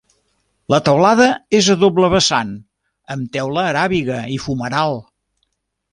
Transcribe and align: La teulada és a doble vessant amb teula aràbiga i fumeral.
La 0.73 0.79
teulada 0.87 1.27
és 1.59 1.69
a 1.75 1.75
doble 1.83 2.09
vessant 2.15 2.55
amb 3.17 3.31
teula 3.39 3.67
aràbiga 3.75 4.19
i 4.39 4.43
fumeral. 4.47 4.99